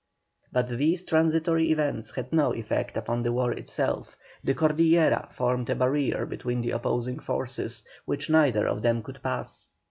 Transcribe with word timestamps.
But 0.51 0.67
these 0.67 1.03
transitory 1.03 1.69
events 1.69 2.15
had 2.15 2.33
no 2.33 2.55
effect 2.55 2.97
upon 2.97 3.21
the 3.21 3.31
war 3.31 3.51
itself, 3.51 4.17
the 4.43 4.55
Cordillera 4.55 5.27
formed 5.31 5.69
a 5.69 5.75
barrier 5.75 6.25
between 6.25 6.61
the 6.61 6.71
opposing 6.71 7.19
forces 7.19 7.83
which 8.05 8.27
neither 8.27 8.67
of 8.67 8.81
them 8.81 9.03
could 9.03 9.21
pass. 9.21 9.69